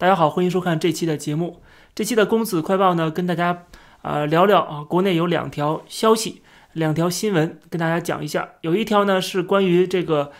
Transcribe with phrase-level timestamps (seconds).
[0.00, 1.60] 大家好，欢迎收看这期的节目。
[1.94, 3.66] 这期的公子快报呢，跟大家
[4.00, 6.40] 啊聊聊啊，国内有两条消息，
[6.72, 8.48] 两条新闻跟大家讲一下。
[8.62, 10.32] 有一条呢是关于这个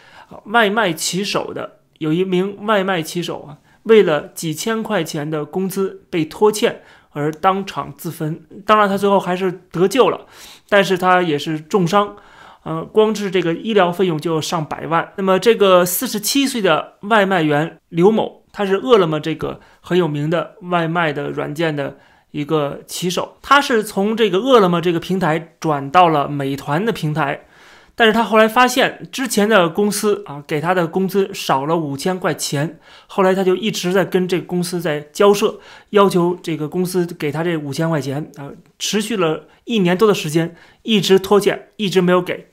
[0.46, 6.80] 外卖骑手的，有一名外卖骑手啊，为了几千块钱的工资被拖欠
[7.10, 8.42] 而当场自焚。
[8.64, 10.26] 当然，他最后还是得救了，
[10.70, 12.16] 但是他也是重伤，
[12.62, 15.12] 呃，光是这个医疗费用就上百万。
[15.16, 18.39] 那么，这个四十七岁的外卖员刘某。
[18.60, 21.96] 他是饿了么这个很有名的外卖的软件的
[22.30, 27.46] 一个骑手，他是从这个饿了么这个平台转到了美团的平台，
[27.94, 42.48] 但是他后来发现之前的公司啊给他的工资少了五千块钱，后来他就一直在跟这个公司在交涉，要求这个公司给他这五千块钱啊，持续了一年多的时间，一直拖欠，一直没有给，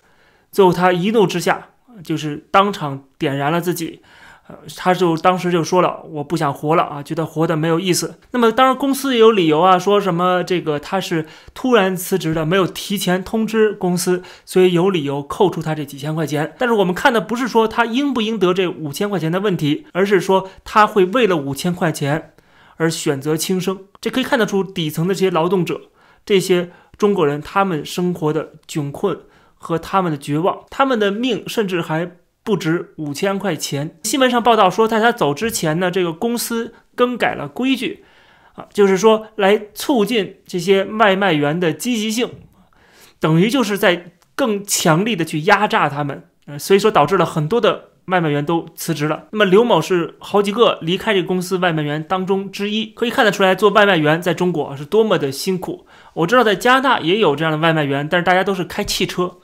[0.54, 1.68] 最后他一怒之下
[2.02, 4.02] 就是当场点燃了自己。
[4.50, 8.18] 呃，他就当时就说了，我不想活了啊，觉得活的没有意思。
[8.32, 16.56] 那么当然公司也有理由啊，说什么这个他是突然辞职的，没有提前通知公司，所以有理由扣除他这几千块钱。
[16.58, 22.32] 但是我们看的不是说他应不应得这五千块钱的问题，而是说他会为了五千块钱
[22.78, 23.78] 而选择轻生。
[24.00, 25.82] 这可以看得出底层的这些劳动者，
[26.26, 29.20] 这些中国人他们生活的窘困
[29.56, 32.12] 和他们的绝望，他们的命甚至还。
[32.48, 34.00] 不值五千块钱。
[34.04, 38.06] 新闻上报道说，在他走之前呢，这个公司更改了规矩，
[38.56, 42.30] 啊，就是说来促进这些外卖员的积极性，
[43.20, 49.26] 等于就是在更强力的去压榨他们，呃，所以说导致了很多的外卖员都辞职了。
[49.32, 55.86] 那么刘某是好几个离开这个公司外卖员当中之一，可以看得出来，做外卖员在中国是多么的辛苦。
[56.14, 59.36] 我知道在加拿大也有这样的外卖员，但是大家都是开汽车。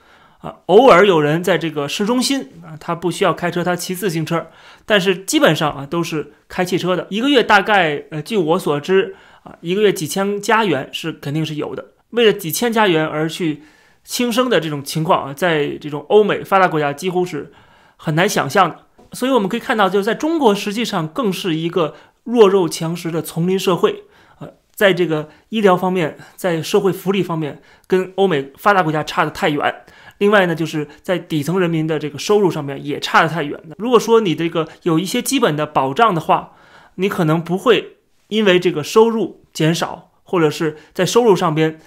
[0.43, 4.45] 啊，偶尔有人在这个市中心啊，他不需要开车，他骑自行车，
[4.85, 7.07] 但是基本上啊都是开汽车的。
[7.09, 11.85] 一个月大概，呃，据我所知啊，一个月几千加元是肯定是有的。
[12.09, 13.63] 为了几千加元而去
[14.03, 17.53] 轻生的这种情况啊，在这种欧美发达国家几乎是
[17.95, 18.79] 很难想象的。
[19.13, 21.95] 所以我们可以看到，就是在中国实际上更是一个
[22.25, 24.03] 弱肉强食的丛林社会。
[24.39, 29.73] 呃，在这个医疗方面，在社会福利方面，跟欧美发达国家差得太远。
[30.23, 33.75] 另外呢，就是在底层人民的这个收入上面也差得太远了。
[33.77, 36.53] 如果说你这个有一些基本的保障的话，
[36.95, 37.97] 你可能不会
[38.29, 41.77] 因为这个收入减少，或者是在收入上边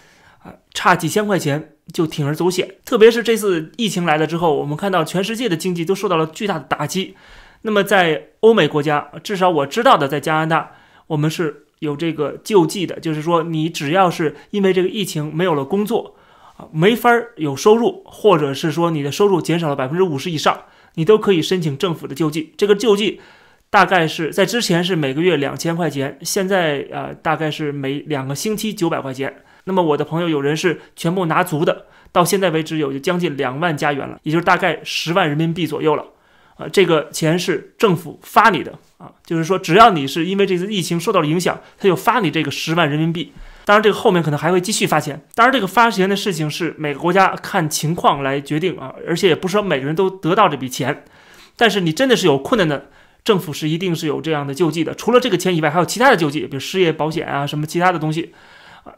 [0.42, 2.74] 啊差几千块钱就铤而走险。
[2.84, 7.14] 特别是这次疫情来了之后，我们看到全世界的经济都受到了巨大的打击。
[7.62, 10.72] 那么在欧美国家，至少我知道的，在加拿大，
[11.06, 16.16] 我们是有这个救济的，就是说你只要是因为这个疫情没有了工作。
[16.72, 20.62] 没法有收入，或者是说你的收入减少了百分之五十以上，
[20.94, 22.54] 你都可以申请政府的救济。
[22.56, 23.20] 这个救济
[23.68, 29.42] 大概是在之前是每个月两千块钱，现在啊大概是每两个星期九百块钱。
[29.64, 36.04] 那么我的朋友有人是全部拿足的，到现在为止有将近两万加元了，也就是大概十万人民币左右了。
[36.56, 43.32] 啊，这个钱是政府发你的啊，就是说只要你是因为这次疫情受到了影响，他就发你这个十万人民币。
[43.66, 45.20] 当然，这个后面可能还会继续发钱。
[45.34, 51.02] 当然，这个发钱的事情是每个国家看情况来决定啊，而且也不是说每个人都得到这笔钱。
[51.56, 52.90] 但是你真的是有困难的，
[53.24, 54.94] 政府是一定是有这样的救济的。
[54.94, 58.32] 除了这个钱以外，还有其他的救济，比如失业保险啊，什么其他的东西。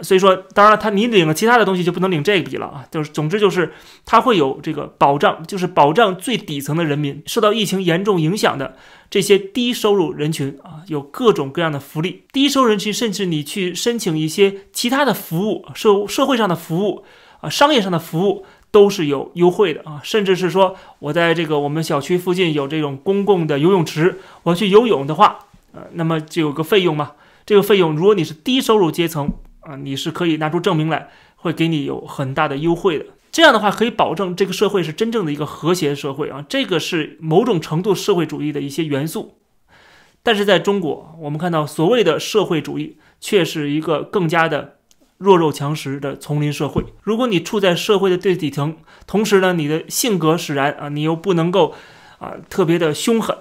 [0.01, 2.85] 所以说，当然了他你领了其他的东西就不能领这笔了啊。
[2.91, 3.73] 就是总之就是
[4.05, 8.77] 他会有这个保障，就是保障最底层的人民受到疫情严重影响的
[9.11, 12.25] 这些低收入人群啊，有各种各样的福利。
[12.33, 17.05] 低收入人群甚至你去申请一些其他的服务，社社会上的服务
[17.41, 20.01] 啊，商业上的服务都是有优惠的啊。
[20.05, 27.13] 甚至是说我在这个我们小区附近有这种公共的游泳池，我去游泳的话，呃，那么就有个费用嘛。
[27.47, 29.33] 这个费用如果你是低收入阶层。
[29.61, 33.07] 啊，你是可以拿出证明来，会给你有很大的优惠的。
[33.31, 36.45] 这样的话，可以保证这个社会是真正的一个和谐社会啊。
[36.49, 39.39] 这个是某种程度社会主义的一些元素。
[40.23, 44.79] 但是在中国，我们看到所谓的社会主义，却是一个更加的
[45.17, 46.85] 弱肉强食的丛林社会。
[47.03, 51.75] 如果你处在社会的最底层，同时呢，你的性格使然啊，你又不能够
[52.19, 53.37] 啊特别的凶狠。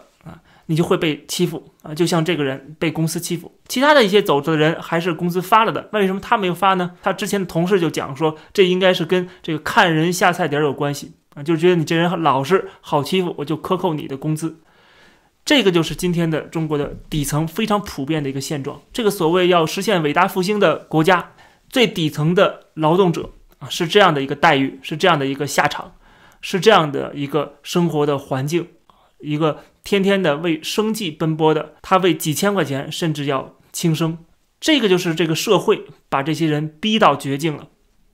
[0.68, 6.92] 你就会被欺负啊，就像这个人被公司欺负，其他的一些走的人还是工资发了的，为什么他没有发呢？
[7.02, 14.60] 他之前的同事就讲说，这应该是跟这个看人下菜碟儿有关系啊，就觉得你这人老实好欺负，我就克扣你的工资。
[15.46, 18.82] 这个就是今天的中国的底层非常普遍的一个现状。
[18.92, 21.32] 这个所谓要实现伟大复兴的国家，
[21.70, 23.30] 最底层的劳动者
[23.60, 25.94] 啊，是这样的一个待遇，是这样的一个下场，
[26.42, 28.68] 是这样的一个生活的环境，
[29.20, 29.64] 一个。
[29.88, 34.18] 天天的为生计奔波的，他为几千块钱甚至要轻生。
[34.60, 37.70] 这个就是这个社会把这些人逼到绝境了。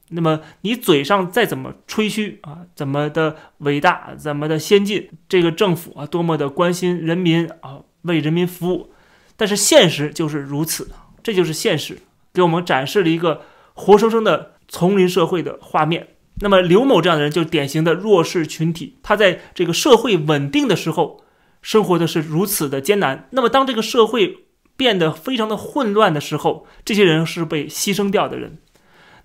[0.10, 8.92] 那么你嘴上再怎么吹嘘啊，怎么的伟大，怎么的先进，这个政府啊多么的关心人民啊，为人民服务，
[9.36, 10.92] 但是现实就是如此，
[11.24, 11.98] 这就是现实，
[12.32, 13.42] 给我们展示了一个
[13.74, 16.10] 活生生的丛林社会的画面。
[16.42, 21.23] 那么刘某这样的人就是典型的弱势群体，他在这个社会稳定的时候
[21.64, 23.28] 生活的是如此的艰难。
[23.32, 24.46] 那么当这个社会
[24.78, 28.60] 变得非常的混乱的时候，这些人是被牺牲掉的人。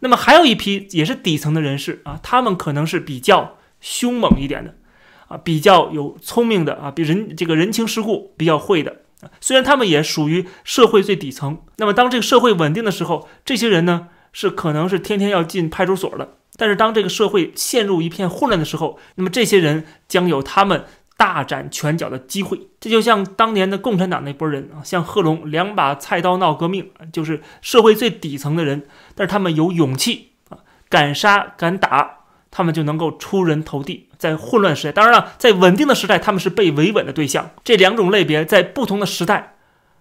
[0.01, 4.77] 那么还有一批也是底层的人士啊，他们可能是比较凶猛一点的，
[5.27, 8.99] 啊，比较有聪明的啊，比人这个人情世故比较会的。
[9.41, 16.37] 虽然他们也属于社会最底层，那么当这个社会稳定的时候，这些人呢是可能是天天要进派出所的。
[16.57, 20.85] 但是当这个社会陷入一片混乱的时候，那么这些人将有他们。
[21.19, 28.87] 大展拳脚的机会，这就像当年的共产党那波人啊，像贺龙两把菜刀闹革命，就是社会最底层的人，
[29.17, 32.21] 但是他们有勇气啊，敢杀敢打，
[32.53, 34.09] 他们就能够出人头地。
[34.17, 37.51] 在混乱时代，当然了，在稳定的时代，他们是被维稳的对象。
[37.65, 39.57] 这两种类别在不同的时代，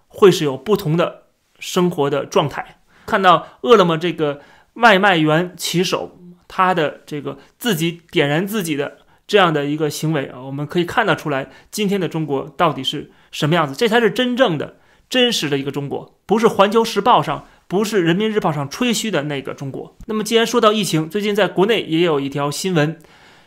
[0.06, 1.24] 会是有不同的
[1.58, 2.78] 生活的状态。
[3.06, 4.40] 看到饿了么这个
[4.74, 6.16] 外卖员骑手，
[6.46, 8.98] 他的这个自己点燃自己的。
[9.28, 13.74] 这样的一个行为啊，我们可以看得出来，今天的中国到底是什么样子？
[13.76, 14.78] 这才是真正的、
[15.10, 19.94] 真实的一个中国，不是《环球时报》上、不是《人民日报》上吹嘘的那个中国。
[20.06, 22.98] 那么，既然说到疫情，最近在国内也有一条新闻，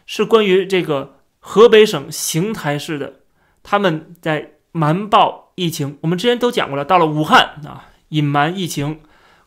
[0.05, 3.15] 是关于这个河北省邢台市的，
[3.63, 5.97] 他们在瞒报疫情。
[6.01, 8.99] 我们之前都讲过了，到了武汉啊，隐瞒疫情，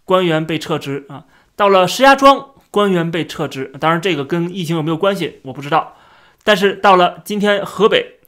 [0.05, 3.71] 官员被撤职啊；到了石家庄，官员被撤职。
[3.79, 5.97] 当然，这个跟疫情有没有关系，我不知道。
[6.45, 8.19] 但是到了今天，河北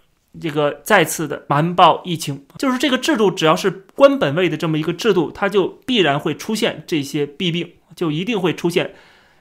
[0.41, 8.95] 这个再次的瞒报疫情，就是这个制度，只要是官本位的这么一个制度，它就必然会出现这些弊病，就一定会出现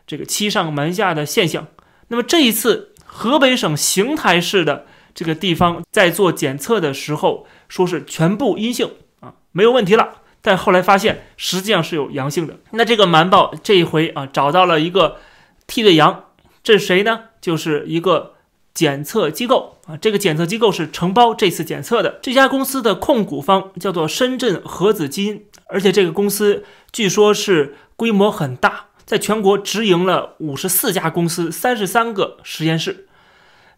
[0.06, 1.68] 这个欺上瞒下的现象。
[2.10, 8.92] 那么这一次，河北省邢台市的这个地方在做检测的时候，说是全部阴性
[9.22, 10.22] 啊，没有问题了。
[10.42, 12.57] 但后来发现实际上是有阳性的。
[12.72, 15.18] 那这个瞒报这一回啊，找到了一个
[15.66, 16.25] 替罪羊，
[16.62, 17.22] 这是谁呢？
[17.39, 18.35] 就是一个。
[18.75, 22.19] 检测机构啊，这个检测机构是承包这次检测的。
[22.22, 33.07] 这家公司的控股方叫做深圳核子基因，而且这个公司据说是规模很大，在全国直营了五十四家公司，三十三个实验室。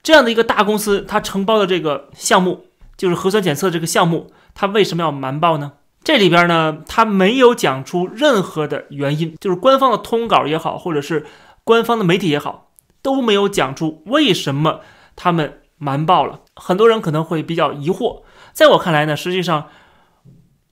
[0.01, 2.65] 这样的一个大公司，它承包的这个项目
[2.97, 5.73] 就是核酸检测这个项目，它为什么要瞒报呢？
[6.03, 11.25] 这里边呢，它没有讲出任何的原因，就是官方的通稿也好，或者是
[11.63, 12.66] 官方的媒体也好。
[13.07, 14.81] 都没有讲出为什么
[15.15, 18.24] 他们瞒报了，很多人可能会比较疑惑。
[18.51, 19.69] 在我看来呢，实际上，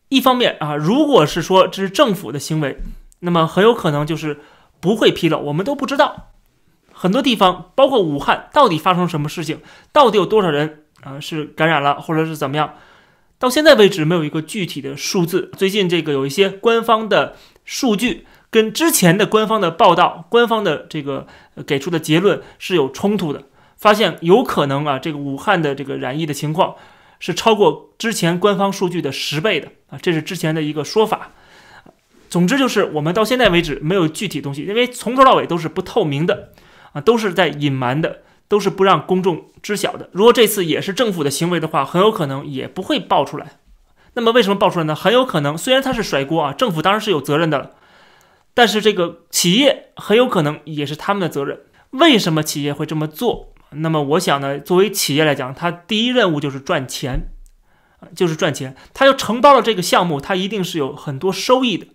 [0.09, 2.77] 一方面啊，如果是说这是政府的行为，
[3.21, 4.41] 那么很有可能就是
[4.81, 6.33] 不会披露，我们都不知道
[6.91, 9.61] 很多地方，包括武汉，到底发生什么事情，
[9.93, 12.73] 到底有多少人啊是感染了，或者是怎么样，
[13.39, 15.49] 到现在为止没有一个具体的数字。
[15.55, 18.27] 最近这个有一些官方的数据。
[18.55, 21.27] 跟之前的官方的报道、官方的这个
[21.67, 23.43] 给出的结论是有冲突的，
[23.75, 26.75] 发现有可能啊，这个武汉的这个染疫的情况
[27.19, 31.31] 是超过之前官方数据的十倍的啊，这是之前的一个说法。
[32.29, 36.53] 总之就是我们到现在为止没有具体东西，因为从头到尾都是不透明的
[36.93, 40.07] 啊，都是在隐瞒的，都是不让公众知晓的。
[40.13, 43.57] 如果这次也是政府的行为的话，很有可能也不会爆出来。
[44.13, 44.95] 那么为什么爆出来呢？
[44.95, 47.71] 很有可能，虽然他是甩锅啊，政府当然是有责任的了。
[48.55, 51.59] 但是这个企业很有可能也是他们的责任。
[51.91, 53.53] 为什么企业会这么做？
[53.71, 57.27] 那么我想呢，作为企业来讲，它第一任务就是赚钱，
[58.15, 58.75] 就是赚钱。
[58.93, 61.85] 它要承包了这个项目，它一定是有很多收益的。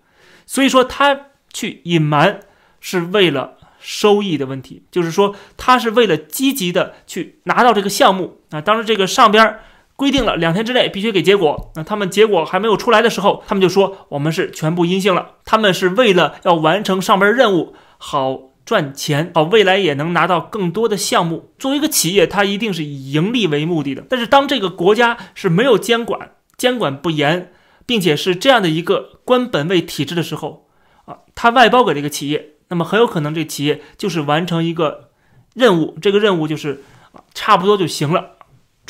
[0.47, 2.41] 所以说，它去隐瞒
[2.81, 8.61] 是为了收益的问题，就是说，他是为了积极的去拿到这个项目啊。
[8.61, 9.59] 当然这个上边。
[10.01, 15.33] 规定了两天之内必须给结果，那他们结果还没有出来的时候，他们就说我们是全部阴性了。
[15.45, 21.53] 他们是为了要完成上班任务，好赚钱，好未来也能拿到更多的项目。
[21.59, 24.03] 作为一个企业，它一定是以盈利为目的的。
[24.09, 27.53] 但是当这个国家是没有监管、监管不严，
[27.85, 30.67] 并且是这样的一个官本位体制的时候，
[31.05, 35.11] 啊，他外包给这个企业，那么很有可能这企业就是完成一个
[35.53, 38.37] 任务，这个任务就是啊差不多就行了。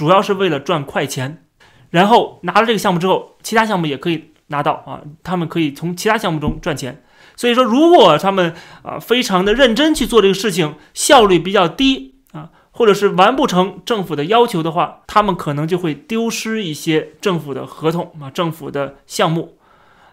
[0.00, 1.44] 主要是为了赚快钱，
[1.90, 7.02] 然后拿了这个项目之后，其他项目也可以拿到啊，他们可以从其他项目中赚钱。
[7.36, 19.58] 所以说，如果他们啊非常的认真去做这个事情，效率比较低啊，或者是完不成政府的要求的话，他们可能就会丢失一些政府的合同啊，政府的项目，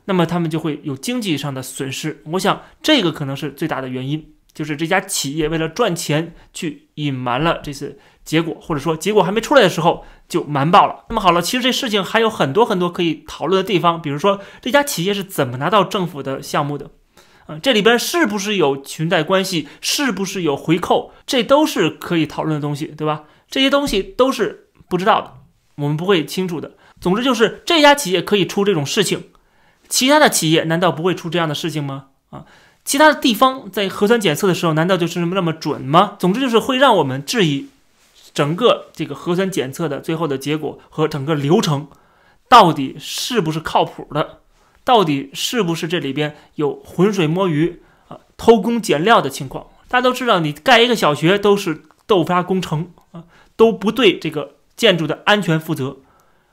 [0.03, 2.21] 那么他们就会有经济上的损失。
[2.31, 11.05] 我想这个可能是最大的原因，就是这家企业为了赚钱去隐瞒了这次结果，或者说结果还没出来的时候就瞒报了。
[11.07, 16.91] 那么好了，其实这事情还有很多很多可以讨论的地方，比如说这家企业是怎么拿到政府的项目的。
[17.45, 19.69] 啊，这里边是不是有裙带关系？
[19.79, 21.13] 是不是有回扣？
[21.25, 23.23] 这都是可以讨论的东西，对吧？
[23.49, 25.33] 这些东西都是不知道的，
[25.77, 26.73] 我们不会清楚的。
[26.99, 29.29] 总之就是这家企业可以出这种事情，
[29.87, 32.07] 其他的企业难道不会出这样的事情吗？
[32.31, 32.43] 啊，
[32.83, 36.17] 其他的地方在核酸检测的时候难道就是那么准吗？
[36.19, 37.69] 总之就是会让我们质疑
[38.37, 41.87] 整个这个核酸检测的最后的结果和整个流程
[42.47, 44.41] 到底是不是靠谱的。
[44.83, 49.65] 到底是不是这里边有浑水摸鱼啊、偷工减料的情况？
[49.87, 53.23] 大家都知道，你盖一个小学都是豆腐渣工程啊，
[53.55, 55.97] 都不对这个建筑的安全负责，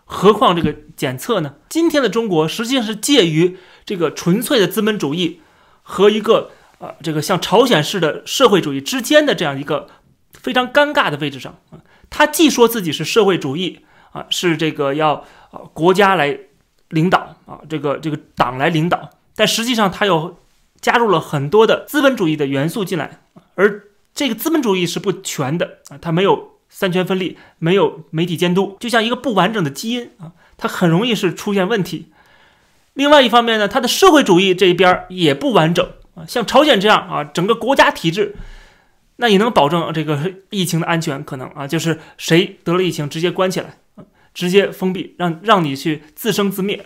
[0.04, 1.56] 何况这个检测呢？
[1.68, 5.42] 今天的中国实际上是介于这个纯粹的资本主义
[5.82, 9.86] 和一个啊这个像朝鲜式的社会主义之间的这样一个
[10.44, 11.82] 非常尴尬的位置上啊。
[12.08, 13.80] 他既说自己是社会主义
[14.12, 16.38] 啊，是这个要啊国家来。
[16.90, 20.38] 领导啊，这个这个党来领导，但实际上他又
[20.80, 23.18] 加入了很多的资本主义的元素进来，
[23.56, 23.82] 而
[24.14, 32.12] 这个资本主义是不全的啊，它没有三权分立，没有媒体监督，就像一个不完整的基因啊，它很容易是出现问题。
[32.92, 35.84] 另外一方面呢，它的社会主义这一边也不完整
[36.14, 38.36] 啊，像朝鲜这样啊，整个国家体制，
[39.16, 41.22] 那也能保证这个疫情的安全？
[41.24, 43.78] 可能啊，就是谁得了疫情直接关起来。
[44.34, 46.84] 直接封闭，让让你去自生自灭，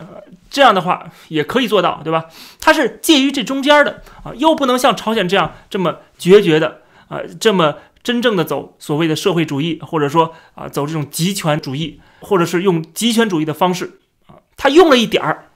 [0.50, 2.26] 这样的话也可以做到，对吧？
[2.60, 15.47] 它是介于这中间的啊，又不能像朝鲜这样这么决绝的啊，这么真正的走所谓的社会主义，或者说啊走这种极权主义，或者是用极权主义的方式啊，他用了一点儿。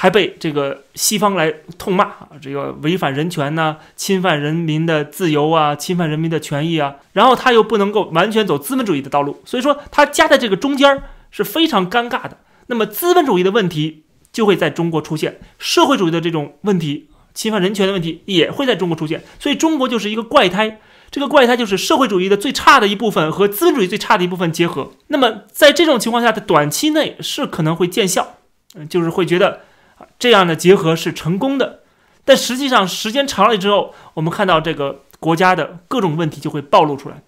[0.00, 12.38] 还被这个西方来痛骂啊，这个违反人权呐，侵犯人民的自由啊，侵犯人民的权益啊，然后他又不能够完全走资本主义的道路，所以说他夹在这个中间是非常尴尬的。
[12.68, 20.80] 那么资本主义的问题就会在中国出现，社会主义的这种问题，侵犯人权的问题也会在中国出现，所以中国就是一个怪胎。
[21.10, 24.92] 这个怪胎就是社会主义的最差的一部分和资本主义最差的一部分结合。
[25.08, 28.36] 那么在这种情况下，在短期内是可能会见效，
[28.74, 29.60] 嗯，就是会觉得。
[30.20, 31.80] 这样的结合是成功的，
[32.24, 37.22] 但实际上时间长了之后，我们看到这个国家的各种问题就会暴露出来。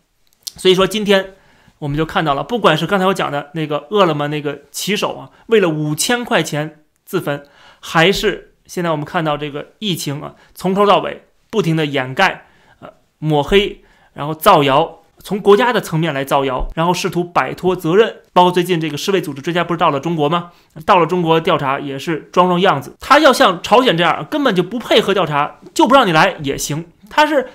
[0.45, 1.35] 所以说，今天
[1.79, 7.43] 我们就看到了，不管是刚才我讲的那个饿了么那个骑手啊，为了五千块钱自焚，
[7.81, 12.47] 还是现在我们看到这个疫情啊，从头到尾不停的掩盖、
[12.81, 13.83] 呃抹黑，
[14.13, 15.02] 然后造谣。
[15.23, 18.17] 从国家的层面来造谣，然后试图摆脱责任。
[18.33, 20.51] 包括最近这个世卫组织专家不是到了中国吗？
[20.85, 22.97] 到了中国调查也是装装样子。
[23.01, 26.87] 他要像朝鲜这样，根本就不配合调查，就不让你来也行。
[27.09, 27.49] 他是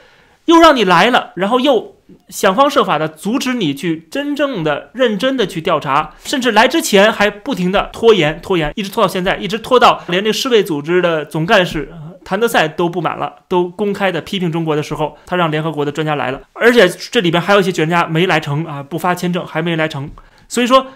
[0.45, 1.95] 又让你来了，然后又
[2.29, 11.91] 想方设法的阻止你去真正的、认真的去调查，甚至来之前还不停的拖延、拖延，一直拖到现在，一直拖到连这世卫组织的总干事。
[12.27, 20.11] 谭德赛都不满了，都公开的批评中国的时候，他让联合国的专家来了，而且这里边还有一些专家没来成啊，不发签证还没来成，
[20.49, 20.87] 所以说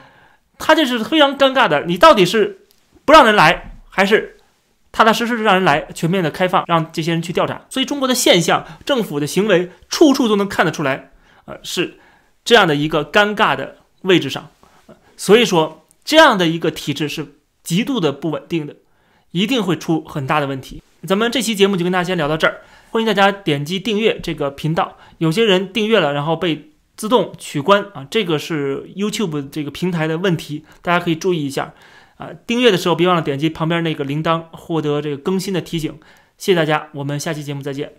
[0.58, 1.86] 他这是非常尴尬的。
[1.86, 2.66] 你到底是
[3.06, 4.40] 不让人来，还是
[4.92, 7.62] 踏踏实实让人来，全面的开放，让这些人去调查？
[7.70, 11.12] 所以中国的现象，政府的行为，处处都能看得出来，
[11.46, 11.98] 呃，是
[12.44, 14.50] 这样的一个尴尬的位置上。
[15.16, 18.76] 所以说，这样的一个体制是极度的不稳定的，
[19.32, 20.84] 一定会出很大的问题。
[21.08, 24.98] 咱们这期节目就跟大家先聊到这儿，欢迎大家点击订阅这个频道。
[25.18, 31.74] 有些人订阅了，然后被自动取关啊，这个是 YouTube 这个平台的问题，大家可以注意一下
[32.18, 32.30] 啊。
[32.46, 36.00] 订阅的时候别忘了点击旁边那个铃铛，获得这个更新的提醒。
[36.38, 37.94] 谢谢大家，我们下期节目再见。